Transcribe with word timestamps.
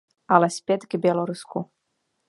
Ale 0.27 0.49
zpět 0.49 0.85
k 0.85 0.95
Bělorusku. 0.95 1.69